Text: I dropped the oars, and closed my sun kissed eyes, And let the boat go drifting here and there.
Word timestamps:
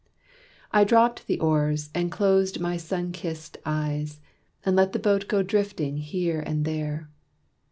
I 0.71 0.83
dropped 0.83 1.27
the 1.27 1.39
oars, 1.39 1.91
and 1.93 2.11
closed 2.11 2.59
my 2.59 2.75
sun 2.75 3.11
kissed 3.11 3.57
eyes, 3.67 4.19
And 4.65 4.75
let 4.75 4.93
the 4.93 4.97
boat 4.97 5.27
go 5.27 5.43
drifting 5.43 5.97
here 5.97 6.39
and 6.39 6.65
there. 6.65 7.11